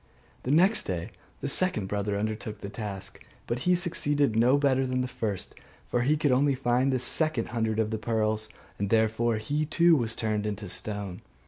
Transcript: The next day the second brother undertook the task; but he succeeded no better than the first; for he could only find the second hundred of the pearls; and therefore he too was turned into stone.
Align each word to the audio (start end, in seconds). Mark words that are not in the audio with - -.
The 0.41 0.49
next 0.49 0.85
day 0.87 1.11
the 1.41 1.47
second 1.47 1.85
brother 1.85 2.17
undertook 2.17 2.61
the 2.61 2.69
task; 2.69 3.23
but 3.45 3.59
he 3.69 3.75
succeeded 3.75 4.35
no 4.35 4.57
better 4.57 4.87
than 4.87 5.01
the 5.01 5.07
first; 5.07 5.53
for 5.85 6.01
he 6.01 6.17
could 6.17 6.31
only 6.31 6.55
find 6.55 6.91
the 6.91 6.97
second 6.97 7.49
hundred 7.49 7.77
of 7.77 7.91
the 7.91 7.99
pearls; 7.99 8.49
and 8.79 8.89
therefore 8.89 9.37
he 9.37 9.63
too 9.63 9.95
was 9.95 10.15
turned 10.15 10.47
into 10.47 10.69
stone. 10.69 11.21